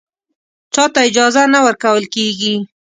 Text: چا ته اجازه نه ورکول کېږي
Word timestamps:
چا 0.73 0.83
ته 0.93 0.99
اجازه 1.09 1.41
نه 1.53 1.59
ورکول 1.65 2.03
کېږي 2.15 2.55